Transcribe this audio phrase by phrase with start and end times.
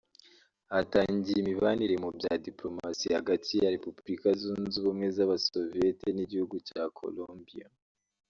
[0.73, 7.67] Hatangiye imibanire mu bya dipolomasi hagati ya Repubulika zunze ubumwe z’Abasoviyete n’igihugu cya Columbia